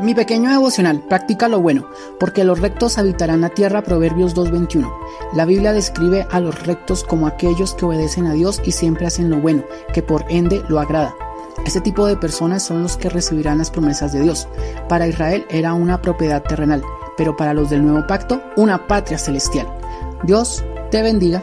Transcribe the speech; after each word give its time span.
Mi 0.00 0.14
pequeño 0.14 0.50
devocional, 0.50 1.00
practica 1.00 1.48
lo 1.48 1.60
bueno, 1.60 1.88
porque 2.20 2.44
los 2.44 2.60
rectos 2.60 2.98
habitarán 2.98 3.40
la 3.40 3.48
tierra, 3.48 3.82
Proverbios 3.82 4.36
2.21. 4.36 4.88
La 5.34 5.44
Biblia 5.44 5.72
describe 5.72 6.24
a 6.30 6.38
los 6.38 6.64
rectos 6.66 7.02
como 7.02 7.26
aquellos 7.26 7.74
que 7.74 7.84
obedecen 7.84 8.26
a 8.26 8.32
Dios 8.32 8.62
y 8.64 8.70
siempre 8.70 9.06
hacen 9.06 9.28
lo 9.28 9.40
bueno, 9.40 9.64
que 9.92 10.02
por 10.02 10.24
ende 10.28 10.62
lo 10.68 10.78
agrada. 10.78 11.16
Este 11.66 11.80
tipo 11.80 12.06
de 12.06 12.16
personas 12.16 12.62
son 12.62 12.84
los 12.84 12.96
que 12.96 13.10
recibirán 13.10 13.58
las 13.58 13.72
promesas 13.72 14.12
de 14.12 14.20
Dios. 14.20 14.46
Para 14.88 15.08
Israel 15.08 15.44
era 15.50 15.74
una 15.74 16.00
propiedad 16.00 16.44
terrenal, 16.44 16.82
pero 17.16 17.36
para 17.36 17.52
los 17.52 17.68
del 17.68 17.84
nuevo 17.84 18.06
pacto, 18.06 18.40
una 18.56 18.86
patria 18.86 19.18
celestial. 19.18 19.66
Dios 20.22 20.64
te 20.92 21.02
bendiga. 21.02 21.42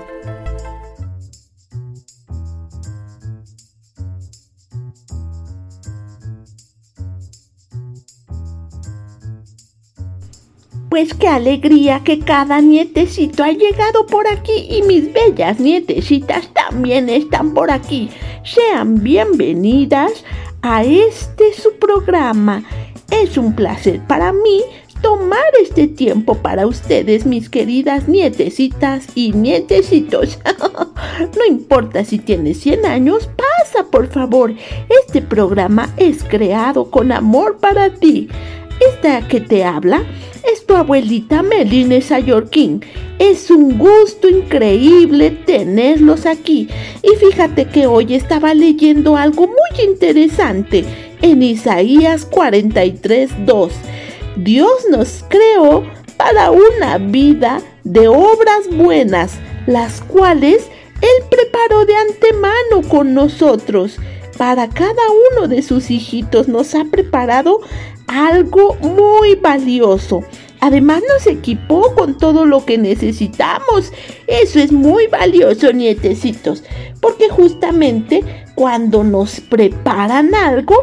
Pues 10.95 11.13
qué 11.13 11.27
alegría 11.27 11.99
que 12.05 12.19
cada 12.19 12.61
nietecito 12.61 13.43
ha 13.43 13.51
llegado 13.51 14.05
por 14.05 14.29
aquí 14.29 14.65
y 14.69 14.81
mis 14.83 15.11
bellas 15.11 15.59
nietecitas 15.59 16.47
también 16.53 17.09
están 17.09 17.53
por 17.53 17.69
aquí. 17.69 18.09
Sean 18.45 19.03
bienvenidas 19.03 20.23
a 20.61 20.85
este 20.85 21.51
su 21.53 21.73
programa. 21.79 22.63
Es 23.11 23.37
un 23.37 23.53
placer 23.57 24.07
para 24.07 24.31
mí 24.31 24.61
tomar 25.01 25.43
este 25.61 25.89
tiempo 25.89 26.35
para 26.35 26.65
ustedes, 26.65 27.25
mis 27.25 27.49
queridas 27.49 28.07
nietecitas 28.07 29.05
y 29.15 29.33
nietecitos. 29.33 30.39
no 31.37 31.45
importa 31.45 32.05
si 32.05 32.19
tienes 32.19 32.61
100 32.61 32.85
años, 32.85 33.29
pasa 33.35 33.85
por 33.91 34.07
favor. 34.07 34.53
Este 35.05 35.21
programa 35.21 35.93
es 35.97 36.23
creado 36.23 36.89
con 36.89 37.11
amor 37.11 37.57
para 37.57 37.93
ti. 37.93 38.29
Esta 38.79 39.27
que 39.27 39.41
te 39.41 39.65
habla 39.65 40.05
tu 40.65 40.75
abuelita 40.75 41.41
Meline 41.41 42.01
Sayorkin. 42.01 42.83
Es 43.19 43.49
un 43.49 43.77
gusto 43.77 44.27
increíble 44.29 45.31
tenerlos 45.31 46.25
aquí. 46.25 46.67
Y 47.01 47.15
fíjate 47.17 47.65
que 47.65 47.87
hoy 47.87 48.15
estaba 48.15 48.53
leyendo 48.53 49.15
algo 49.15 49.47
muy 49.47 49.85
interesante 49.85 50.85
en 51.21 51.41
Isaías 51.41 52.25
43:2. 52.29 53.71
Dios 54.37 54.85
nos 54.89 55.23
creó 55.29 55.83
para 56.17 56.51
una 56.51 56.97
vida 56.97 57.61
de 57.83 58.07
obras 58.07 58.67
buenas, 58.71 59.33
las 59.67 60.01
cuales 60.01 60.69
Él 61.01 61.23
preparó 61.29 61.85
de 61.85 61.95
antemano 61.95 62.89
con 62.89 63.13
nosotros. 63.13 63.97
Para 64.37 64.69
cada 64.69 65.01
uno 65.31 65.47
de 65.47 65.61
sus 65.61 65.89
hijitos 65.89 66.49
nos 66.49 66.75
ha 66.75 66.83
preparado 66.85 67.61
algo 68.07 68.75
muy 68.75 69.35
valioso. 69.35 70.23
Además 70.65 71.03
nos 71.07 71.27
equipó 71.27 71.93
con 71.93 72.17
todo 72.17 72.43
lo 72.43 72.65
que 72.65 72.79
necesitamos. 72.79 73.93
Eso 74.25 74.59
es 74.59 74.71
muy 74.71 75.05
valioso, 75.05 75.71
nietecitos, 75.71 76.63
porque 76.99 77.29
justamente 77.29 78.23
cuando 78.55 79.03
nos 79.03 79.41
preparan 79.41 80.33
algo 80.33 80.81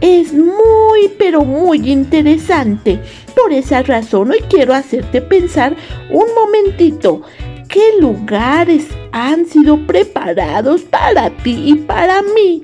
es 0.00 0.32
muy, 0.32 1.08
pero 1.18 1.44
muy 1.44 1.90
interesante. 1.90 3.00
Por 3.34 3.52
esa 3.52 3.82
razón 3.82 4.30
hoy 4.30 4.38
quiero 4.48 4.72
hacerte 4.72 5.20
pensar 5.20 5.74
un 6.12 6.26
momentito. 6.36 7.22
¿Qué 7.68 7.98
lugares 7.98 8.86
han 9.10 9.46
sido 9.46 9.84
preparados 9.84 10.82
para 10.82 11.30
ti 11.38 11.60
y 11.70 11.74
para 11.74 12.22
mí? 12.22 12.62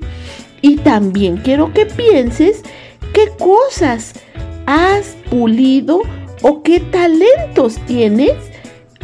Y 0.61 0.77
también 0.77 1.35
quiero 1.35 1.73
que 1.73 1.85
pienses 1.85 2.61
qué 3.11 3.27
cosas 3.37 4.13
has 4.65 5.17
pulido 5.29 6.03
o 6.41 6.63
qué 6.63 6.79
talentos 6.79 7.77
tienes 7.85 8.35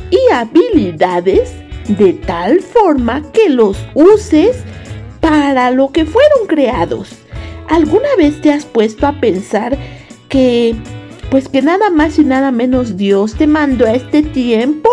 y 0.10 0.20
habilidades 0.34 1.54
de 1.88 2.14
tal 2.14 2.62
forma 2.62 3.32
que 3.32 3.50
los 3.50 3.78
uses 3.94 4.58
para 5.20 5.72
lo 5.72 5.92
que 5.92 6.06
fueron 6.06 6.48
creados. 6.48 7.10
¿Alguna 7.70 8.10
vez 8.18 8.42
te 8.42 8.52
has 8.52 8.66
puesto 8.66 9.08
a 9.08 9.20
pensar 9.20 9.78
que 10.30 10.76
pues 11.30 11.50
que 11.50 11.62
nada 11.62 11.90
más 11.90 12.18
y 12.20 12.24
nada 12.24 12.52
menos 12.52 12.96
Dios 12.96 13.36
te 13.36 13.48
mandó 13.48 13.86
a 13.86 13.94
este 13.94 14.24
tiempo, 14.24 14.90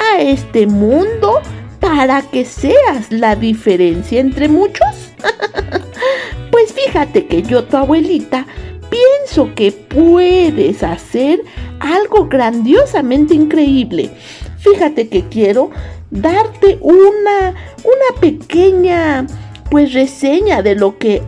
a 0.00 0.20
este 0.20 0.66
mundo 0.66 1.40
para 1.80 2.22
que 2.22 2.44
seas 2.44 3.10
la 3.10 3.36
diferencia 3.36 4.20
entre 4.20 4.48
muchos? 4.48 4.86
pues 6.50 6.72
fíjate 6.72 7.26
que 7.26 7.42
yo, 7.42 7.64
tu 7.64 7.76
abuelita, 7.76 8.46
pienso 8.90 9.54
que 9.54 9.72
puedes 9.72 10.82
hacer 10.82 11.42
algo 11.80 12.28
grandiosamente 12.28 13.34
increíble. 13.34 14.10
Fíjate 14.58 15.08
que 15.08 15.28
quiero 15.28 15.70
darte 16.10 16.78
una, 16.80 17.54
una 17.84 18.20
pequeña 18.20 19.26
pues 19.70 19.92
reseña 19.92 20.62
de 20.62 20.74
lo 20.74 20.98
que 20.98 21.22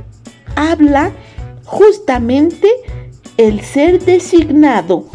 habla 0.55 1.13
justamente 1.65 2.69
el 3.37 3.61
ser 3.61 4.05
designado. 4.05 5.07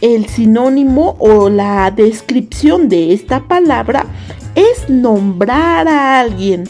El 0.00 0.26
sinónimo 0.26 1.16
o 1.18 1.48
la 1.48 1.90
descripción 1.90 2.88
de 2.88 3.12
esta 3.12 3.48
palabra 3.48 4.06
es 4.54 4.88
nombrar 4.88 5.88
a 5.88 6.20
alguien, 6.20 6.64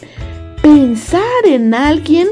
pensar 0.62 1.21
en 1.44 1.75
alguien 1.75 2.28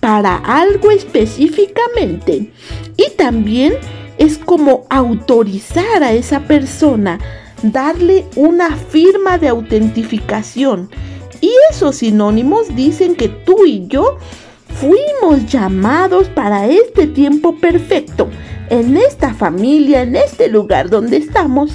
para 0.00 0.36
algo 0.36 0.90
específicamente. 0.90 2.50
Y 2.96 3.10
también 3.16 3.74
es 4.18 4.38
como 4.38 4.86
autorizar 4.90 6.02
a 6.02 6.12
esa 6.12 6.40
persona, 6.40 7.18
darle 7.62 8.26
una 8.36 8.76
firma 8.76 9.38
de 9.38 9.48
autentificación. 9.48 10.90
Y 11.40 11.52
esos 11.70 11.96
sinónimos 11.96 12.74
dicen 12.74 13.14
que 13.14 13.28
tú 13.28 13.64
y 13.64 13.86
yo 13.86 14.18
fuimos 14.80 15.46
llamados 15.46 16.28
para 16.28 16.66
este 16.66 17.06
tiempo 17.06 17.56
perfecto, 17.56 18.28
en 18.68 18.96
esta 18.96 19.34
familia, 19.34 20.02
en 20.02 20.16
este 20.16 20.48
lugar 20.48 20.90
donde 20.90 21.16
estamos. 21.16 21.72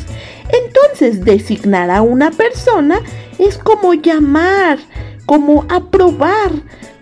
Entonces 0.49 1.25
designar 1.25 1.89
a 1.89 2.01
una 2.01 2.31
persona 2.31 2.99
es 3.37 3.57
como 3.57 3.93
llamar, 3.93 4.79
como 5.25 5.65
aprobar, 5.69 6.51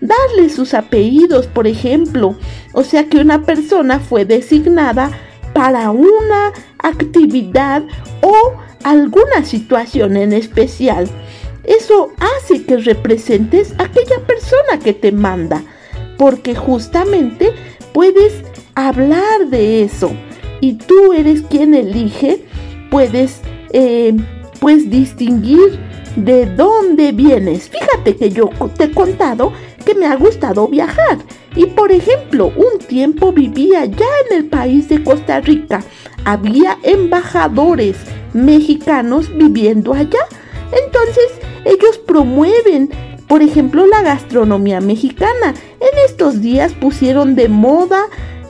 darle 0.04 0.50
sus 0.50 0.74
apellidos, 0.74 1.48
por 1.48 1.68
ejemplo. 1.68 2.36
O 2.74 2.84
sea 2.84 3.06
que 3.06 3.18
una 3.18 3.44
persona 3.44 4.00
fue 4.00 4.26
designada 4.26 5.12
para 5.54 5.92
una 5.92 6.52
actividad 6.80 7.84
o 8.22 8.54
alguna 8.84 9.46
situación 9.46 10.18
en 10.18 10.34
especial. 10.34 11.08
Eso 11.64 12.12
hace 12.20 12.64
que 12.66 12.78
representes 12.78 13.74
a 13.78 13.84
aquella 13.84 14.20
persona 14.28 14.80
que 14.84 14.94
te 14.94 15.12
manda, 15.12 15.64
porque 16.18 16.56
justamente 16.56 17.54
puedes 17.94 18.44
hablar 18.76 19.48
de 19.50 19.84
eso 19.84 20.12
y 20.60 20.74
tú 20.74 21.14
eres 21.14 21.44
quien 21.44 21.74
elige, 21.74 22.44
puedes 22.90 23.40
pues 24.60 24.90
distinguir 24.90 25.80
de 26.16 26.46
dónde 26.46 27.12
vienes. 27.12 27.70
Fíjate 27.70 28.16
que 28.16 28.30
yo 28.30 28.50
te 28.78 28.86
he 28.86 28.92
contado 28.92 29.54
que 29.84 29.96
me 29.96 30.06
ha 30.06 30.16
gustado 30.16 30.68
viajar 30.68 31.20
Y 31.56 31.68
por 31.68 31.92
ejemplo, 31.92 32.52
un 32.56 32.80
tiempo 32.80 33.32
vivía 33.32 33.86
ya 33.86 34.06
en 34.30 34.38
el 34.38 34.46
país 34.46 34.90
de 34.90 35.04
Costa 35.04 35.40
Rica. 35.42 35.84
Había 36.26 36.78
embajadores 36.84 37.98
mexicanos 38.34 39.30
viviendo 39.36 39.94
allá. 39.94 40.26
Entonces 40.72 41.30
ellos 41.66 41.98
promueven, 42.00 42.90
por 43.28 43.42
ejemplo, 43.42 43.86
la 43.86 44.02
gastronomía 44.02 44.82
mexicana. 44.82 45.54
En 45.80 46.00
estos 46.06 46.42
días 46.42 46.74
pusieron 46.74 47.36
de 47.36 47.50
moda 47.50 48.06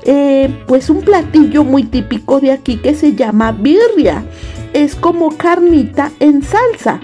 eh, 0.05 0.53
pues 0.67 0.89
un 0.89 1.01
platillo 1.01 1.63
muy 1.63 1.83
típico 1.83 2.41
de 2.41 2.51
aquí 2.51 2.77
que 2.77 2.95
se 2.95 3.15
llama 3.15 3.51
birria. 3.51 4.23
Es 4.73 4.95
como 4.95 5.37
carnita 5.37 6.11
en 6.19 6.41
salsa, 6.41 6.99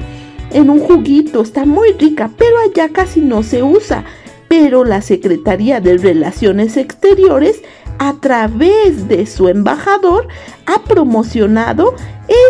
en 0.51 0.69
un 0.69 0.79
juguito, 0.79 1.41
está 1.41 1.65
muy 1.65 1.93
rica, 1.93 2.31
pero 2.37 2.55
allá 2.59 2.89
casi 2.89 3.21
no 3.21 3.43
se 3.43 3.63
usa. 3.63 4.05
Pero 4.47 4.83
la 4.83 5.01
Secretaría 5.01 5.79
de 5.79 5.97
Relaciones 5.97 6.75
Exteriores, 6.77 7.61
a 7.99 8.15
través 8.19 9.07
de 9.07 9.25
su 9.25 9.47
embajador, 9.47 10.27
ha 10.65 10.83
promocionado 10.83 11.93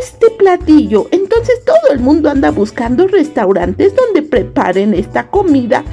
este 0.02 0.30
platillo. 0.32 1.08
Entonces 1.12 1.64
todo 1.66 1.94
el 1.94 2.00
mundo 2.00 2.30
anda 2.30 2.52
buscando 2.52 3.08
restaurantes 3.08 3.94
donde 3.96 4.22
preparen 4.22 4.94
esta 4.94 5.28
comida 5.28 5.84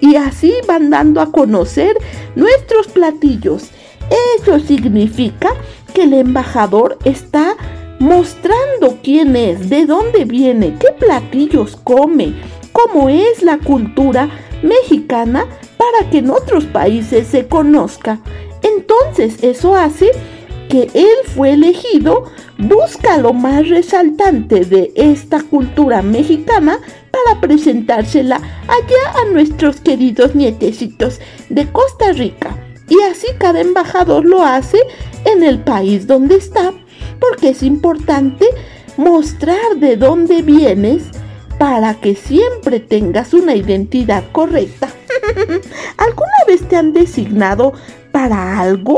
y 0.00 0.16
así 0.16 0.52
van 0.66 0.90
dando 0.90 1.20
a 1.20 1.32
conocer 1.32 1.96
nuestros 2.34 2.88
platillos. 2.88 3.70
Eso 4.38 4.58
significa 4.60 5.50
que 5.94 6.02
el 6.02 6.12
embajador 6.12 6.98
está 7.04 7.56
mostrando 8.04 8.98
quién 9.02 9.34
es, 9.34 9.70
de 9.70 9.86
dónde 9.86 10.26
viene, 10.26 10.76
qué 10.78 10.88
platillos 10.98 11.74
come, 11.84 12.34
cómo 12.70 13.08
es 13.08 13.42
la 13.42 13.56
cultura 13.56 14.28
mexicana 14.62 15.46
para 15.78 16.10
que 16.10 16.18
en 16.18 16.28
otros 16.28 16.66
países 16.66 17.28
se 17.28 17.48
conozca. 17.48 18.20
Entonces 18.62 19.42
eso 19.42 19.74
hace 19.74 20.10
que 20.68 20.90
él 20.92 21.16
fue 21.34 21.52
elegido, 21.52 22.24
busca 22.58 23.16
lo 23.16 23.32
más 23.32 23.70
resaltante 23.70 24.66
de 24.66 24.92
esta 24.96 25.40
cultura 25.40 26.02
mexicana 26.02 26.80
para 27.10 27.40
presentársela 27.40 28.36
allá 28.36 29.22
a 29.22 29.32
nuestros 29.32 29.80
queridos 29.80 30.34
nietecitos 30.34 31.20
de 31.48 31.66
Costa 31.72 32.12
Rica. 32.12 32.54
Y 32.86 33.00
así 33.10 33.28
cada 33.38 33.62
embajador 33.62 34.26
lo 34.26 34.44
hace 34.44 34.78
en 35.24 35.42
el 35.42 35.60
país 35.60 36.06
donde 36.06 36.36
está, 36.36 36.74
porque 37.28 37.50
es 37.50 37.62
importante 37.62 38.46
mostrar 38.96 39.76
de 39.78 39.96
dónde 39.96 40.42
vienes 40.42 41.04
para 41.58 41.94
que 41.94 42.14
siempre 42.14 42.80
tengas 42.80 43.32
una 43.32 43.54
identidad 43.54 44.24
correcta. 44.32 44.88
¿Alguna 45.96 46.38
vez 46.46 46.68
te 46.68 46.76
han 46.76 46.92
designado 46.92 47.72
para 48.12 48.60
algo? 48.60 48.96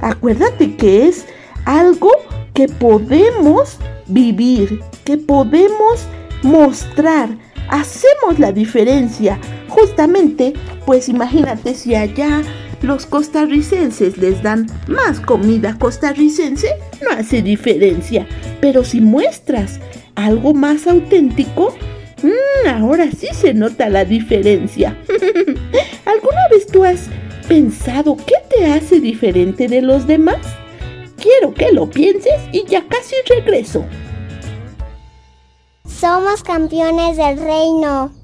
Acuérdate 0.00 0.76
que 0.76 1.06
es 1.06 1.26
algo 1.64 2.10
que 2.54 2.68
podemos 2.68 3.78
vivir, 4.06 4.80
que 5.04 5.16
podemos 5.16 6.06
mostrar. 6.42 7.28
Hacemos 7.68 8.38
la 8.38 8.52
diferencia. 8.52 9.38
Justamente, 9.68 10.54
pues 10.86 11.08
imagínate 11.08 11.74
si 11.74 11.94
allá 11.94 12.42
los 12.82 13.06
costarricenses 13.06 14.16
les 14.18 14.42
dan 14.42 14.66
más 14.86 15.20
comida 15.20 15.76
costarricense, 15.78 16.68
no 17.02 17.10
hace 17.16 17.42
diferencia. 17.42 18.26
Pero 18.60 18.84
si 18.84 19.00
muestras 19.00 19.80
algo 20.14 20.54
más 20.54 20.86
auténtico, 20.86 21.74
mmm, 22.22 22.68
ahora 22.68 23.10
sí 23.10 23.28
se 23.32 23.54
nota 23.54 23.88
la 23.88 24.04
diferencia. 24.04 24.96
¿Alguna 26.04 26.48
vez 26.50 26.66
tú 26.66 26.84
has 26.84 27.08
pensado 27.48 28.16
qué 28.16 28.34
te 28.54 28.66
hace 28.66 29.00
diferente 29.00 29.68
de 29.68 29.82
los 29.82 30.06
demás? 30.06 30.38
Quiero 31.20 31.54
que 31.54 31.72
lo 31.72 31.88
pienses 31.88 32.40
y 32.52 32.64
ya 32.66 32.86
casi 32.86 33.14
regreso. 33.28 33.84
Somos 35.86 36.42
campeones 36.42 37.16
del 37.16 37.38
reino. 37.38 38.23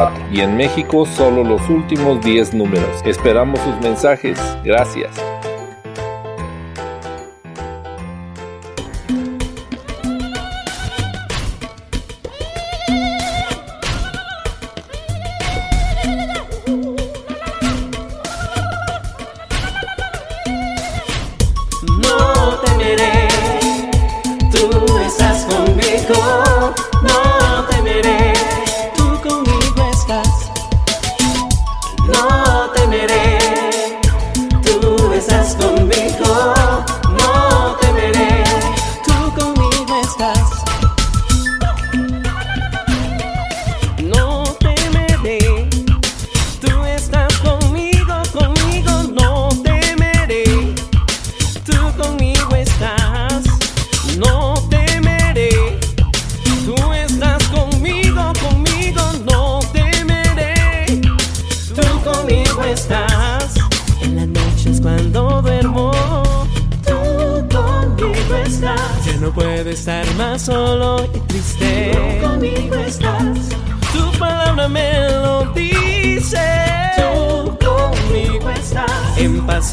y 0.31 0.41
en 0.41 0.55
México 0.55 1.05
solo 1.05 1.43
los 1.43 1.67
últimos 1.69 2.21
10 2.21 2.53
números. 2.53 3.01
Esperamos 3.05 3.59
sus 3.59 3.75
mensajes. 3.81 4.39
Gracias. 4.63 5.11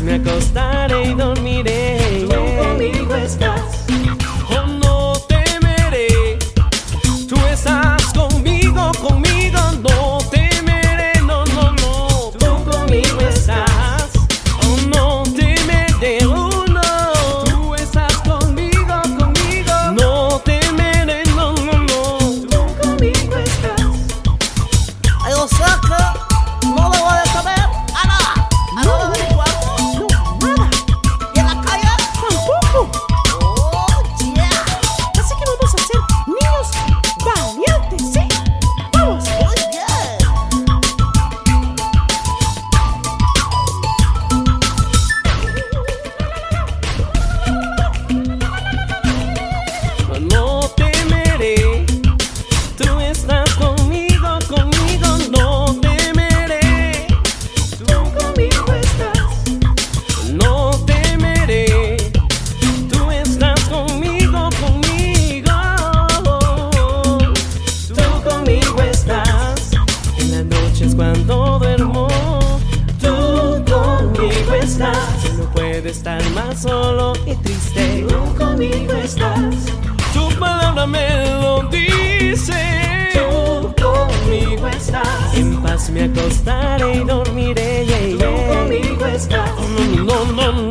No 0.00 1.37
En 85.38 85.62
paz 85.62 85.88
me 85.90 86.02
acostaré 86.02 86.96
y 86.96 87.04
dormiré. 87.04 87.86
Yeah, 87.86 88.18
Tú 88.18 88.54
conmigo 88.54 89.06
estás. 89.06 89.50
No, 90.04 90.24
no, 90.24 90.32
no, 90.32 90.62
no 90.62 90.67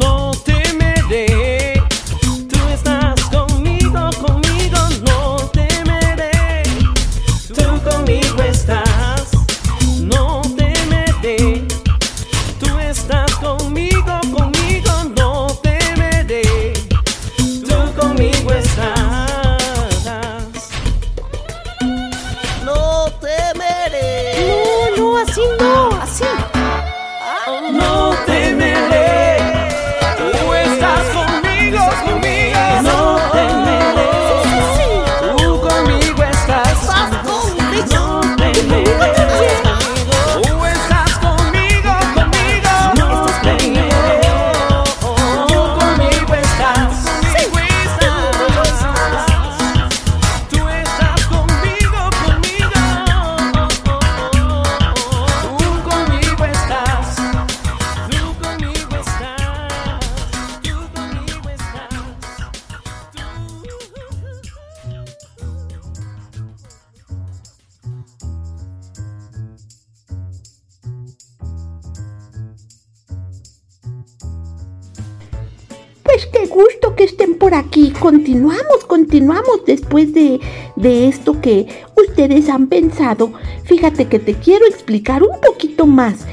aquí. 77.78 77.92
Continuamos, 78.00 78.86
continuamos 78.88 79.62
después 79.66 80.14
de, 80.14 80.40
de 80.76 81.08
esto 81.08 81.40
que 81.42 81.68
ustedes 81.96 82.50
han 82.50 82.68
pensado. 82.68 83.34
Fíjate 83.64 84.08
que 84.08 84.20
te 84.20 84.34
quiero 84.34 84.66
explicar 84.66 85.24
un 85.24 85.40
poquito 85.42 85.86
más 85.86 86.26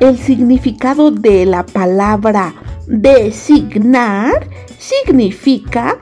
el 0.00 0.18
significado 0.18 1.10
de 1.10 1.46
la 1.46 1.64
palabra 1.64 2.54
designar. 2.86 4.48
Significa 4.78 5.98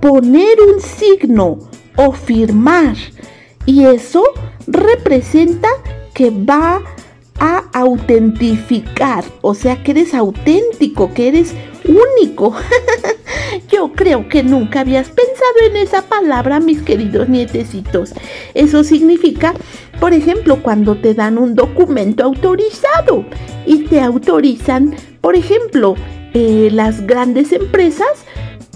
poner 0.00 0.58
un 0.60 0.80
signo 0.80 1.58
o 1.96 2.12
firmar. 2.12 2.96
Y 3.66 3.84
eso 3.84 4.24
representa 4.66 5.68
que 6.14 6.30
va 6.30 6.80
a 7.38 7.64
autentificar, 7.72 9.24
o 9.40 9.54
sea 9.54 9.82
que 9.82 9.92
eres 9.92 10.12
auténtico, 10.12 11.14
que 11.14 11.28
eres 11.28 11.54
único. 11.96 12.54
Yo 13.70 13.92
creo 13.92 14.28
que 14.28 14.42
nunca 14.42 14.80
habías 14.80 15.08
pensado 15.08 15.54
en 15.68 15.76
esa 15.76 16.02
palabra, 16.02 16.60
mis 16.60 16.82
queridos 16.82 17.28
nietecitos. 17.28 18.12
Eso 18.54 18.84
significa, 18.84 19.54
por 19.98 20.12
ejemplo, 20.12 20.62
cuando 20.62 20.96
te 20.96 21.14
dan 21.14 21.38
un 21.38 21.54
documento 21.54 22.24
autorizado 22.24 23.24
y 23.66 23.84
te 23.84 24.00
autorizan, 24.00 24.94
por 25.20 25.34
ejemplo, 25.34 25.94
eh, 26.34 26.70
las 26.72 27.06
grandes 27.06 27.52
empresas, 27.52 28.24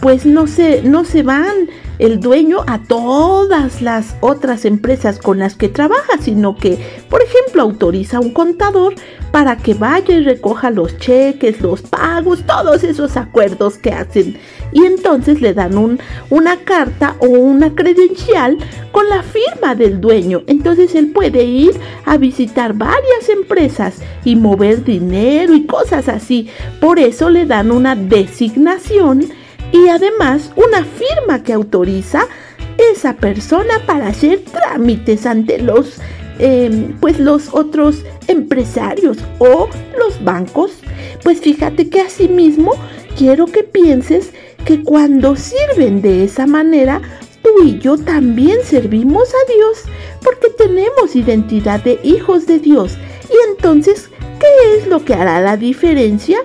pues 0.00 0.26
no 0.26 0.46
se, 0.46 0.82
no 0.82 1.04
se 1.04 1.22
van 1.22 1.68
el 1.98 2.20
dueño 2.20 2.58
a 2.66 2.82
todas 2.82 3.82
las 3.82 4.16
otras 4.20 4.64
empresas 4.64 5.18
con 5.18 5.38
las 5.38 5.54
que 5.54 5.68
trabaja, 5.68 6.18
sino 6.20 6.56
que, 6.56 6.78
por 7.08 7.22
ejemplo, 7.22 7.62
autoriza 7.62 8.18
a 8.18 8.20
un 8.20 8.30
contador 8.30 8.94
para 9.30 9.56
que 9.56 9.74
vaya 9.74 10.14
y 10.14 10.22
recoja 10.22 10.70
los 10.70 10.96
cheques, 10.98 11.60
los 11.60 11.82
pagos, 11.82 12.44
todos 12.46 12.84
esos 12.84 13.16
acuerdos 13.16 13.78
que 13.78 13.90
hacen. 13.90 14.38
Y 14.72 14.84
entonces 14.84 15.40
le 15.40 15.54
dan 15.54 15.76
un, 15.76 15.98
una 16.30 16.58
carta 16.58 17.16
o 17.18 17.26
una 17.26 17.74
credencial 17.74 18.58
con 18.92 19.08
la 19.08 19.22
firma 19.22 19.74
del 19.74 20.00
dueño. 20.00 20.42
Entonces 20.46 20.94
él 20.94 21.08
puede 21.08 21.42
ir 21.44 21.72
a 22.04 22.16
visitar 22.16 22.74
varias 22.74 23.28
empresas 23.28 23.96
y 24.24 24.36
mover 24.36 24.84
dinero 24.84 25.54
y 25.54 25.66
cosas 25.66 26.08
así. 26.08 26.48
Por 26.80 26.98
eso 26.98 27.28
le 27.28 27.44
dan 27.44 27.72
una 27.72 27.96
designación 27.96 29.32
y 29.74 29.88
además 29.88 30.52
una 30.54 30.84
firma 30.84 31.42
que 31.42 31.52
autoriza 31.52 32.28
esa 32.92 33.14
persona 33.14 33.82
para 33.86 34.06
hacer 34.06 34.40
trámites 34.44 35.26
ante 35.26 35.58
los 35.58 35.96
eh, 36.38 36.94
pues 37.00 37.18
los 37.18 37.52
otros 37.52 38.04
empresarios 38.28 39.18
o 39.40 39.68
los 39.98 40.22
bancos 40.22 40.72
pues 41.24 41.40
fíjate 41.40 41.88
que 41.90 42.00
asimismo 42.00 42.72
quiero 43.18 43.46
que 43.46 43.64
pienses 43.64 44.32
que 44.64 44.82
cuando 44.84 45.34
sirven 45.34 46.02
de 46.02 46.24
esa 46.24 46.46
manera 46.46 47.02
tú 47.42 47.64
y 47.64 47.78
yo 47.80 47.98
también 47.98 48.58
servimos 48.62 49.28
a 49.28 49.52
Dios 49.52 49.78
porque 50.22 50.50
tenemos 50.56 51.16
identidad 51.16 51.82
de 51.82 51.98
hijos 52.04 52.46
de 52.46 52.60
Dios 52.60 52.96
y 53.28 53.50
entonces 53.50 54.08
¿qué 54.38 54.78
es 54.78 54.86
lo 54.86 55.04
que 55.04 55.14
hará 55.14 55.40
la 55.40 55.56
diferencia? 55.56 56.38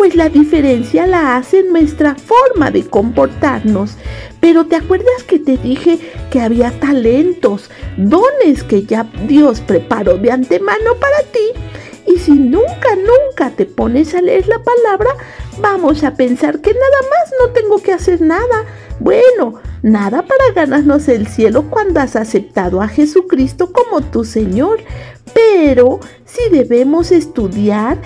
Pues 0.00 0.14
la 0.14 0.30
diferencia 0.30 1.06
la 1.06 1.36
hace 1.36 1.62
nuestra 1.62 2.14
forma 2.14 2.70
de 2.70 2.86
comportarnos. 2.86 3.98
Pero 4.40 4.64
¿te 4.64 4.76
acuerdas 4.76 5.24
que 5.26 5.38
te 5.38 5.58
dije 5.58 5.98
que 6.30 6.40
había 6.40 6.70
talentos, 6.70 7.68
dones 7.98 8.64
que 8.64 8.84
ya 8.84 9.06
Dios 9.28 9.60
preparó 9.60 10.16
de 10.16 10.30
antemano 10.30 10.94
para 10.98 11.18
ti? 11.30 11.52
Y 12.06 12.18
si 12.18 12.32
nunca, 12.32 12.96
nunca 12.96 13.50
te 13.50 13.66
pones 13.66 14.14
a 14.14 14.22
leer 14.22 14.48
la 14.48 14.62
palabra, 14.62 15.10
vamos 15.60 16.02
a 16.02 16.14
pensar 16.14 16.62
que 16.62 16.72
nada 16.72 17.10
más 17.10 17.32
no 17.38 17.52
tengo 17.52 17.82
que 17.82 17.92
hacer 17.92 18.22
nada. 18.22 18.64
Bueno, 19.00 19.60
nada 19.82 20.22
para 20.22 20.52
ganarnos 20.54 21.08
el 21.08 21.26
cielo 21.26 21.66
cuando 21.68 22.00
has 22.00 22.16
aceptado 22.16 22.80
a 22.80 22.88
Jesucristo 22.88 23.70
como 23.70 24.00
tu 24.00 24.24
Señor. 24.24 24.78
Pero 25.34 26.00
si 26.24 26.48
debemos 26.48 27.12
estudiar 27.12 27.98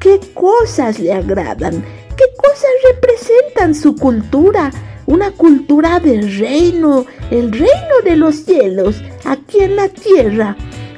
qué 0.00 0.18
cosas 0.34 0.98
le 0.98 1.12
agradan, 1.12 1.84
qué 2.16 2.24
cosas 2.36 2.70
representan 2.92 3.74
su 3.74 3.94
cultura, 3.94 4.72
una 5.06 5.30
cultura 5.30 6.00
del 6.00 6.38
reino, 6.38 7.04
el 7.30 7.52
reino 7.52 8.00
de 8.04 8.16
los 8.16 8.36
cielos, 8.36 9.02
aquí 9.24 9.60
en 9.60 9.76
la 9.76 9.88
tierra. 9.88 10.56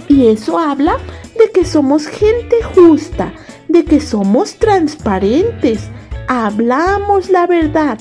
Y 0.08 0.28
eso 0.28 0.58
habla 0.58 0.98
de 1.38 1.50
que 1.50 1.64
somos 1.64 2.06
gente 2.06 2.62
justa, 2.62 3.32
de 3.68 3.84
que 3.84 4.00
somos 4.00 4.54
transparentes, 4.54 5.80
hablamos 6.28 7.28
la 7.28 7.46
verdad. 7.46 7.98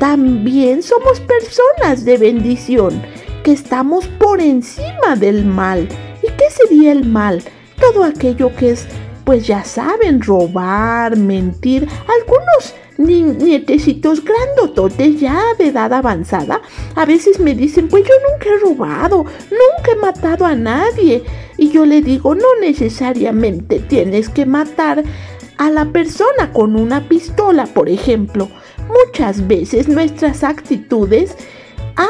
También 0.00 0.82
somos 0.82 1.20
personas 1.20 2.04
de 2.04 2.18
bendición, 2.18 3.02
que 3.44 3.52
estamos 3.52 4.06
por 4.18 4.40
encima 4.40 5.16
del 5.16 5.44
mal. 5.44 5.88
¿Y 6.22 6.26
qué 6.26 6.44
sería 6.50 6.92
el 6.92 7.04
mal? 7.04 7.42
Todo 7.80 8.04
aquello 8.04 8.54
que 8.56 8.70
es 8.70 8.86
pues 9.28 9.46
ya 9.46 9.62
saben, 9.62 10.22
robar, 10.22 11.14
mentir. 11.18 11.86
Algunos 12.08 12.74
ni 12.96 13.24
nietecitos 13.24 14.24
grandototes 14.24 15.20
ya 15.20 15.38
de 15.58 15.66
edad 15.66 15.92
avanzada 15.92 16.62
a 16.94 17.04
veces 17.04 17.38
me 17.38 17.54
dicen, 17.54 17.88
pues 17.88 18.04
yo 18.04 18.14
nunca 18.26 18.48
he 18.48 18.58
robado, 18.58 19.26
nunca 19.50 19.92
he 19.92 19.96
matado 19.96 20.46
a 20.46 20.54
nadie. 20.54 21.24
Y 21.58 21.68
yo 21.68 21.84
le 21.84 22.00
digo, 22.00 22.34
no 22.34 22.46
necesariamente 22.62 23.80
tienes 23.80 24.30
que 24.30 24.46
matar 24.46 25.04
a 25.58 25.70
la 25.70 25.84
persona 25.92 26.50
con 26.54 26.74
una 26.74 27.06
pistola, 27.06 27.66
por 27.66 27.90
ejemplo. 27.90 28.48
Muchas 28.88 29.46
veces 29.46 29.88
nuestras 29.88 30.42
actitudes 30.42 31.36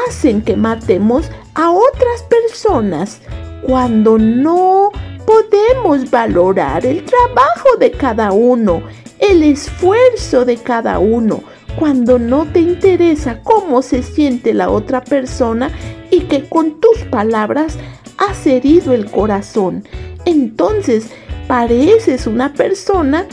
hacen 0.07 0.41
que 0.41 0.55
matemos 0.55 1.29
a 1.55 1.69
otras 1.69 2.23
personas 2.29 3.19
cuando 3.67 4.17
no 4.17 4.89
podemos 5.29 6.09
valorar 6.09 6.87
el 6.87 7.05
trabajo 7.05 7.77
de 7.79 7.91
cada 7.91 8.31
uno, 8.31 8.81
el 9.19 9.43
esfuerzo 9.43 10.43
de 10.43 10.57
cada 10.57 10.97
uno, 10.97 11.43
cuando 11.77 12.17
no 12.17 12.47
te 12.51 12.61
interesa 12.61 13.43
cómo 13.43 13.83
se 13.83 14.01
siente 14.01 14.55
la 14.55 14.71
otra 14.71 15.03
persona 15.03 15.69
y 16.09 16.21
que 16.21 16.49
con 16.49 16.81
tus 16.81 16.97
palabras 17.11 17.77
has 18.17 18.47
herido 18.47 18.91
el 18.91 19.11
corazón. 19.11 19.83
Entonces 20.25 21.11
pareces 21.47 22.25
una 22.25 22.55
persona 22.55 23.27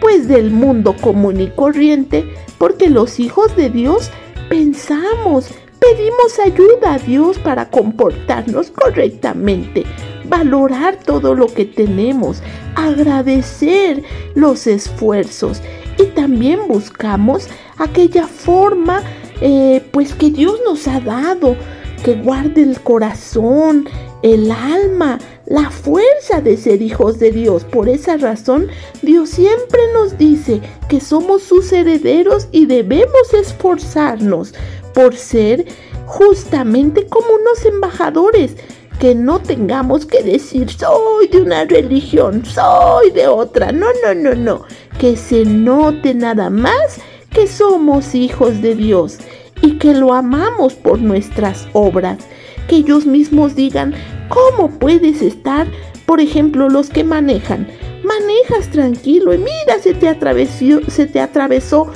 pues 0.00 0.26
del 0.26 0.50
mundo 0.50 0.96
común 1.00 1.40
y 1.40 1.46
corriente, 1.46 2.24
porque 2.58 2.90
los 2.90 3.20
hijos 3.20 3.54
de 3.54 3.70
Dios 3.70 4.10
pensamos, 4.48 5.50
pedimos 5.78 6.40
ayuda 6.44 6.94
a 6.94 6.98
Dios 6.98 7.38
para 7.38 7.70
comportarnos 7.70 8.72
correctamente, 8.72 9.84
valorar 10.28 10.98
todo 11.04 11.34
lo 11.34 11.46
que 11.46 11.64
tenemos, 11.64 12.42
agradecer 12.74 14.02
los 14.34 14.66
esfuerzos 14.66 15.62
y 15.98 16.04
también 16.06 16.60
buscamos 16.68 17.48
aquella 17.78 18.26
forma 18.26 19.02
eh, 19.40 19.82
pues 19.90 20.14
que 20.14 20.30
Dios 20.30 20.58
nos 20.64 20.88
ha 20.88 21.00
dado, 21.00 21.56
que 22.04 22.14
guarde 22.14 22.62
el 22.62 22.80
corazón, 22.80 23.88
el 24.22 24.50
alma, 24.50 25.18
la 25.46 25.70
fuerza 25.70 26.40
de 26.40 26.56
ser 26.56 26.82
hijos 26.82 27.18
de 27.18 27.30
Dios. 27.32 27.64
Por 27.64 27.88
esa 27.88 28.16
razón, 28.16 28.68
Dios 29.02 29.30
siempre 29.30 29.80
nos 29.94 30.16
dice 30.18 30.60
que 30.88 31.00
somos 31.00 31.42
sus 31.42 31.72
herederos 31.72 32.48
y 32.50 32.66
debemos 32.66 33.32
esforzarnos 33.32 34.54
por 34.94 35.14
ser 35.14 35.66
justamente 36.06 37.06
como 37.06 37.26
unos 37.28 37.64
embajadores. 37.64 38.56
Que 38.98 39.14
no 39.14 39.40
tengamos 39.40 40.06
que 40.06 40.22
decir 40.22 40.70
soy 40.70 41.28
de 41.28 41.42
una 41.42 41.64
religión, 41.64 42.44
soy 42.44 43.10
de 43.10 43.28
otra. 43.28 43.72
No, 43.72 43.86
no, 44.02 44.14
no, 44.14 44.34
no. 44.34 44.64
Que 44.98 45.16
se 45.16 45.44
note 45.44 46.14
nada 46.14 46.48
más 46.48 47.00
que 47.36 47.46
somos 47.46 48.14
hijos 48.14 48.62
de 48.62 48.74
Dios 48.74 49.18
y 49.60 49.76
que 49.76 49.92
lo 49.92 50.14
amamos 50.14 50.72
por 50.72 50.98
nuestras 50.98 51.68
obras. 51.74 52.18
Que 52.66 52.76
ellos 52.76 53.04
mismos 53.04 53.54
digan, 53.54 53.94
¿cómo 54.30 54.70
puedes 54.70 55.20
estar, 55.20 55.66
por 56.06 56.20
ejemplo, 56.20 56.70
los 56.70 56.88
que 56.88 57.04
manejan? 57.04 57.68
Manejas 58.02 58.70
tranquilo 58.70 59.34
y 59.34 59.38
mira, 59.38 59.78
se 59.82 59.92
te 59.92 60.08
atravesó, 60.08 60.80
se 60.88 61.04
te 61.04 61.20
atravesó 61.20 61.92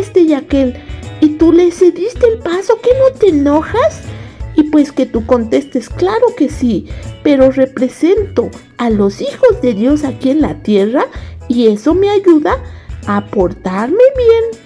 este 0.00 0.20
y 0.20 0.34
aquel. 0.34 0.76
Y 1.20 1.30
tú 1.30 1.52
le 1.52 1.72
cediste 1.72 2.28
el 2.28 2.38
paso, 2.38 2.78
¿que 2.80 2.90
no 2.98 3.18
te 3.18 3.30
enojas? 3.30 4.03
Y 4.56 4.64
pues 4.64 4.92
que 4.92 5.06
tú 5.06 5.26
contestes, 5.26 5.88
claro 5.88 6.26
que 6.36 6.48
sí, 6.48 6.86
pero 7.22 7.50
represento 7.50 8.50
a 8.76 8.90
los 8.90 9.20
hijos 9.20 9.60
de 9.62 9.74
Dios 9.74 10.04
aquí 10.04 10.30
en 10.30 10.40
la 10.40 10.62
tierra 10.62 11.06
y 11.48 11.68
eso 11.68 11.94
me 11.94 12.10
ayuda 12.10 12.62
a 13.06 13.26
portarme 13.26 14.04
bien 14.16 14.64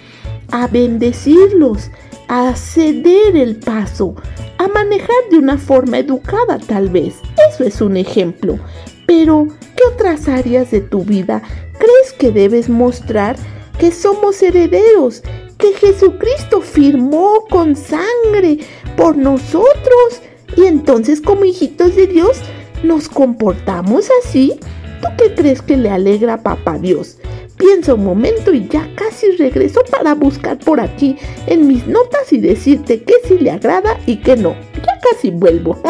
a 0.50 0.66
bendecirlos, 0.66 1.90
a 2.28 2.54
ceder 2.54 3.36
el 3.36 3.56
paso, 3.56 4.14
a 4.58 4.68
manejar 4.68 5.16
de 5.30 5.38
una 5.38 5.58
forma 5.58 5.98
educada 5.98 6.58
tal 6.58 6.88
vez. 6.88 7.16
Eso 7.50 7.64
es 7.64 7.80
un 7.80 7.96
ejemplo. 7.96 8.58
Pero, 9.06 9.48
¿qué 9.76 9.82
otras 9.94 10.28
áreas 10.28 10.70
de 10.70 10.80
tu 10.80 11.04
vida 11.04 11.42
crees 11.78 12.12
que 12.18 12.30
debes 12.30 12.68
mostrar 12.68 13.36
que 13.78 13.92
somos 13.92 14.42
herederos, 14.42 15.22
que 15.56 15.72
Jesucristo 15.74 16.60
firmó 16.60 17.46
con 17.48 17.76
sangre 17.76 18.58
por 18.98 19.16
nosotros? 19.16 20.20
Y 20.56 20.66
entonces 20.66 21.22
como 21.22 21.44
hijitos 21.44 21.94
de 21.94 22.08
Dios 22.08 22.40
nos 22.82 23.08
comportamos 23.08 24.08
así. 24.22 24.58
¿Tú 25.00 25.06
qué 25.16 25.32
crees 25.34 25.62
que 25.62 25.76
le 25.76 25.88
alegra 25.88 26.34
a 26.34 26.42
Papá 26.42 26.76
Dios? 26.78 27.16
Piensa 27.56 27.94
un 27.94 28.04
momento 28.04 28.52
y 28.52 28.66
ya 28.68 28.90
casi 28.96 29.30
regreso 29.32 29.80
para 29.90 30.14
buscar 30.14 30.58
por 30.58 30.80
aquí 30.80 31.16
en 31.46 31.68
mis 31.68 31.86
notas 31.86 32.32
y 32.32 32.38
decirte 32.38 33.04
que 33.04 33.14
sí 33.24 33.38
le 33.38 33.52
agrada 33.52 33.98
y 34.04 34.16
que 34.16 34.36
no. 34.36 34.56
Ya 34.74 34.98
casi 35.00 35.30
vuelvo. 35.30 35.78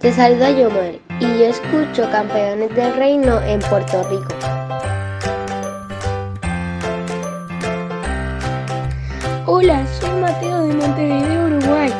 Te 0.00 0.12
saluda 0.12 0.50
Yomar 0.52 1.05
y 1.20 1.24
yo 1.24 1.46
escucho 1.46 2.10
Campeones 2.10 2.74
del 2.74 2.94
Reino 2.94 3.40
en 3.42 3.60
Puerto 3.60 4.02
Rico. 4.10 4.34
Hola, 9.46 9.86
soy 9.86 10.20
Mateo 10.20 10.62
de 10.66 10.74
Montevideo, 10.74 11.46
Uruguay. 11.46 11.90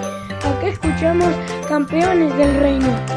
Acá 0.44 0.66
escuchamos 0.66 1.32
Campeones 1.68 2.36
del 2.36 2.56
Reino. 2.56 3.15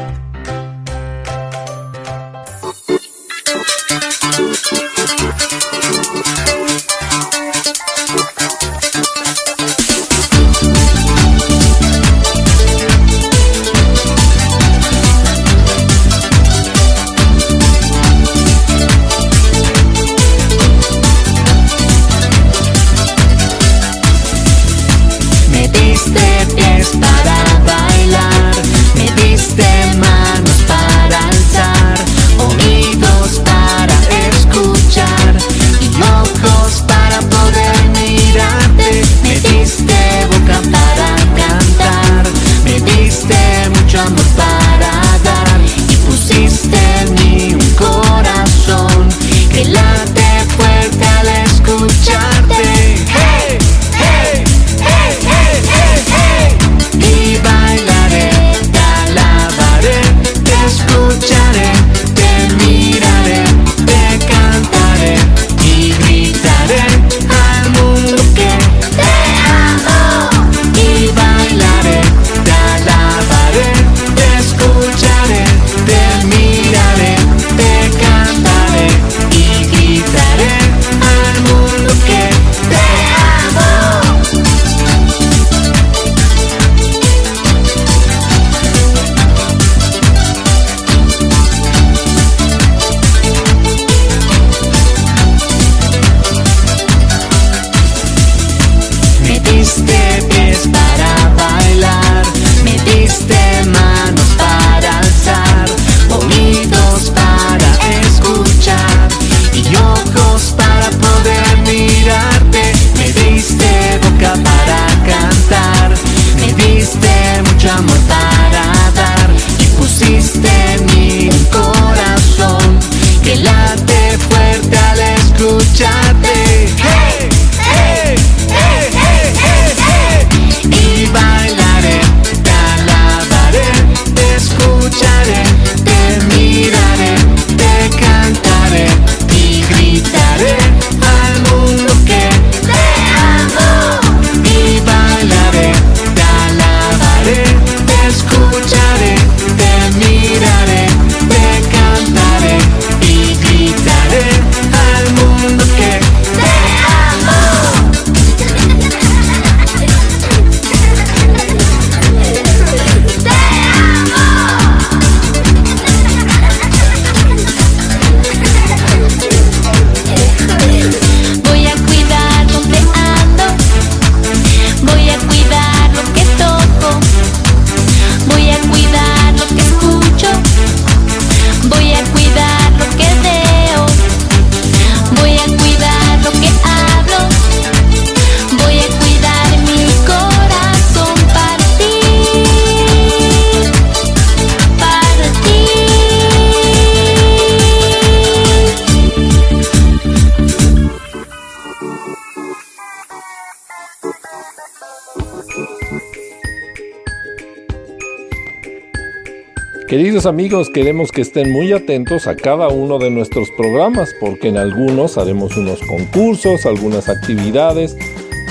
Queridos 209.90 210.24
amigos, 210.24 210.70
queremos 210.72 211.10
que 211.10 211.20
estén 211.20 211.50
muy 211.50 211.72
atentos 211.72 212.28
a 212.28 212.36
cada 212.36 212.68
uno 212.68 213.00
de 213.00 213.10
nuestros 213.10 213.50
programas 213.50 214.14
porque 214.20 214.46
en 214.46 214.56
algunos 214.56 215.18
haremos 215.18 215.56
unos 215.56 215.80
concursos, 215.80 216.64
algunas 216.64 217.08
actividades. 217.08 217.96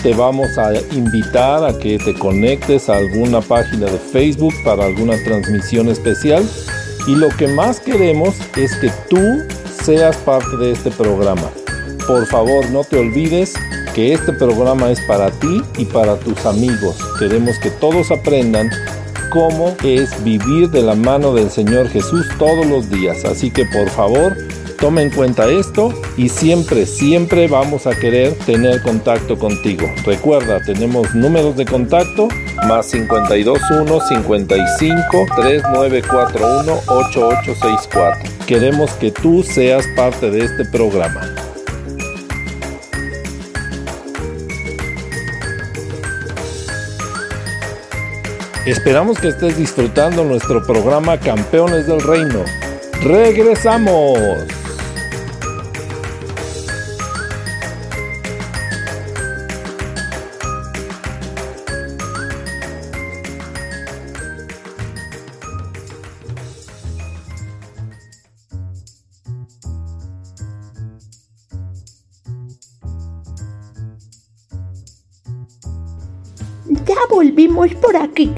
Te 0.03 0.13
vamos 0.13 0.57
a 0.57 0.73
invitar 0.91 1.63
a 1.63 1.79
que 1.79 1.97
te 1.97 2.13
conectes 2.13 2.89
a 2.89 2.97
alguna 2.97 3.39
página 3.39 3.85
de 3.85 3.97
Facebook 3.97 4.53
para 4.65 4.83
alguna 4.83 5.15
transmisión 5.23 5.87
especial. 5.87 6.43
Y 7.07 7.15
lo 7.15 7.29
que 7.29 7.47
más 7.47 7.79
queremos 7.79 8.35
es 8.57 8.75
que 8.75 8.91
tú 9.09 9.23
seas 9.81 10.17
parte 10.17 10.57
de 10.57 10.73
este 10.73 10.91
programa. 10.91 11.49
Por 12.05 12.25
favor, 12.25 12.69
no 12.69 12.83
te 12.83 12.97
olvides 12.97 13.53
que 13.95 14.11
este 14.11 14.33
programa 14.33 14.91
es 14.91 14.99
para 15.07 15.31
ti 15.31 15.61
y 15.77 15.85
para 15.85 16.19
tus 16.19 16.45
amigos. 16.45 16.97
Queremos 17.17 17.57
que 17.59 17.69
todos 17.69 18.11
aprendan 18.11 18.69
cómo 19.29 19.75
es 19.83 20.23
vivir 20.23 20.69
de 20.69 20.81
la 20.81 20.95
mano 20.95 21.33
del 21.33 21.49
Señor 21.49 21.89
Jesús 21.89 22.27
todos 22.37 22.65
los 22.65 22.89
días. 22.89 23.25
Así 23.25 23.51
que 23.51 23.65
por 23.65 23.89
favor, 23.89 24.35
toma 24.79 25.01
en 25.01 25.09
cuenta 25.09 25.47
esto 25.49 25.93
y 26.17 26.29
siempre, 26.29 26.85
siempre 26.85 27.47
vamos 27.47 27.87
a 27.87 27.91
querer 27.91 28.33
tener 28.45 28.81
contacto 28.81 29.37
contigo. 29.37 29.85
Recuerda, 30.05 30.61
tenemos 30.61 31.13
números 31.13 31.55
de 31.55 31.65
contacto 31.65 32.27
más 32.67 32.91
521 32.91 33.99
55 34.07 35.25
3941 35.35 36.73
8864. 36.87 38.45
Queremos 38.45 38.91
que 38.93 39.11
tú 39.11 39.43
seas 39.43 39.85
parte 39.95 40.29
de 40.29 40.45
este 40.45 40.65
programa. 40.65 41.48
Esperamos 48.65 49.17
que 49.17 49.29
estés 49.29 49.57
disfrutando 49.57 50.23
nuestro 50.25 50.61
programa 50.61 51.17
Campeones 51.17 51.87
del 51.87 52.01
Reino. 52.01 52.43
¡Regresamos! 53.01 54.58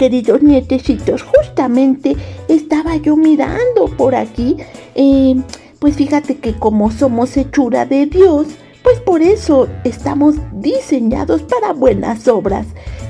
Queridos 0.01 0.41
nietecitos. 0.41 1.21
Justamente 1.21 2.15
estaba 2.47 2.95
yo 2.95 3.15
mirando 3.15 3.85
por 3.97 4.15
aquí. 4.15 4.57
eh, 4.95 5.35
pues 5.77 5.95
fíjate 5.95 6.37
que 6.37 6.53
como 6.53 6.89
somos 6.89 7.37
hechura 7.37 7.85
de 7.85 8.07
Dios, 8.07 8.47
pues 8.81 8.99
por 8.99 9.21
eso 9.21 9.67
estamos 9.83 10.37
diseñados 10.53 11.43
para 11.43 11.73
buenas 11.73 12.27
obras. 12.27 12.65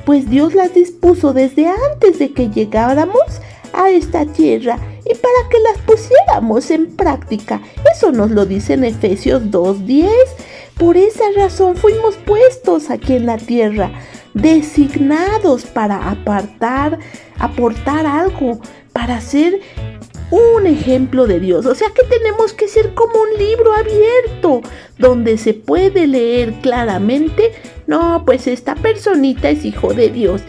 Pues 0.05 0.29
Dios 0.29 0.53
las 0.53 0.73
dispuso 0.73 1.31
desde 1.31 1.67
antes 1.67 2.19
de 2.19 2.33
que 2.33 2.49
llegáramos 2.49 3.39
a 3.71 3.89
esta 3.89 4.25
tierra 4.25 4.77
y 5.09 5.15
para 5.15 5.49
que 5.49 5.59
las 5.59 5.77
pusiéramos 5.85 6.71
en 6.71 6.93
práctica. 6.97 7.61
Eso 7.89 8.11
nos 8.11 8.31
lo 8.31 8.45
dice 8.45 8.73
en 8.73 8.83
Efesios 8.83 9.43
2.10. 9.43 10.09
Por 10.77 10.97
esa 10.97 11.23
razón 11.37 11.77
fuimos 11.77 12.17
puestos 12.17 12.89
aquí 12.89 13.13
en 13.13 13.27
la 13.27 13.37
tierra 13.37 13.93
designados 14.33 15.65
para 15.65 16.09
apartar, 16.09 16.99
aportar 17.39 18.05
algo, 18.05 18.59
para 18.93 19.21
ser 19.21 19.59
un 20.31 20.65
ejemplo 20.65 21.27
de 21.27 21.39
Dios. 21.39 21.65
O 21.65 21.75
sea 21.75 21.89
que 21.89 22.03
tenemos 22.07 22.53
que 22.53 22.67
ser 22.67 22.93
como 22.93 23.13
un 23.13 23.37
libro 23.37 23.73
abierto, 23.73 24.61
donde 24.97 25.37
se 25.37 25.53
puede 25.53 26.07
leer 26.07 26.53
claramente, 26.61 27.51
no, 27.87 28.23
pues 28.25 28.47
esta 28.47 28.75
personita 28.75 29.49
es 29.49 29.65
hijo 29.65 29.93
de 29.93 30.09
Dios, 30.09 30.41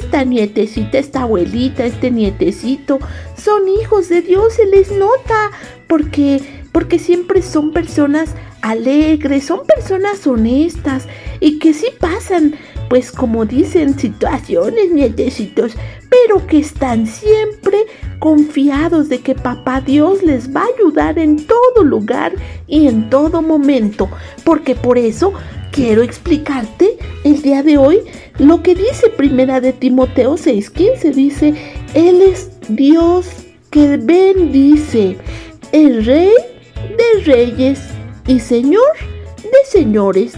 esta 0.00 0.24
nietecita, 0.24 0.98
esta 0.98 1.22
abuelita, 1.22 1.84
este 1.84 2.10
nietecito, 2.10 2.98
son 3.36 3.68
hijos 3.68 4.08
de 4.08 4.22
Dios, 4.22 4.54
se 4.54 4.66
les 4.66 4.90
nota, 4.90 5.52
porque, 5.86 6.40
porque 6.72 6.98
siempre 6.98 7.42
son 7.42 7.72
personas 7.72 8.34
alegres, 8.62 9.44
son 9.44 9.64
personas 9.66 10.26
honestas 10.26 11.06
y 11.38 11.58
que 11.58 11.72
sí 11.72 11.86
pasan 11.98 12.56
pues 12.90 13.12
como 13.12 13.46
dicen, 13.46 13.96
situaciones, 13.96 14.90
nietecitos, 14.90 15.74
pero 16.10 16.44
que 16.48 16.58
están 16.58 17.06
siempre 17.06 17.86
confiados 18.18 19.08
de 19.08 19.20
que 19.20 19.36
papá 19.36 19.80
Dios 19.80 20.24
les 20.24 20.54
va 20.54 20.62
a 20.62 20.74
ayudar 20.76 21.16
en 21.16 21.46
todo 21.46 21.84
lugar 21.84 22.32
y 22.66 22.88
en 22.88 23.08
todo 23.08 23.42
momento, 23.42 24.10
porque 24.42 24.74
por 24.74 24.98
eso 24.98 25.32
quiero 25.70 26.02
explicarte 26.02 26.98
el 27.22 27.40
día 27.42 27.62
de 27.62 27.78
hoy 27.78 28.00
lo 28.38 28.60
que 28.60 28.74
dice 28.74 29.08
Primera 29.16 29.60
de 29.60 29.72
Timoteo 29.72 30.34
6:15 30.34 31.14
dice, 31.14 31.54
él 31.94 32.20
es 32.22 32.50
Dios 32.68 33.28
que 33.70 33.98
bendice, 33.98 35.16
el 35.70 36.04
rey 36.04 36.32
de 36.74 37.22
reyes 37.24 37.80
y 38.26 38.40
señor 38.40 39.09
de 39.42 39.70
señores. 39.70 40.32